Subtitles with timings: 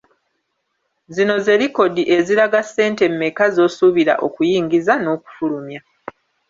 [1.15, 5.81] Zino ze likodi eziraga ssente mmeka z’osuubira okuyingiza n’okufulumya.